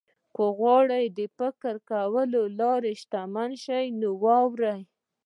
که 0.35 0.43
غواړئ 0.57 1.05
د 1.17 1.19
فکر 1.37 1.73
کولو 1.89 2.41
له 2.47 2.53
لارې 2.59 2.91
شتمن 3.01 3.51
شئ 3.63 3.85
نو 3.99 4.09
واورئ. 4.23 4.81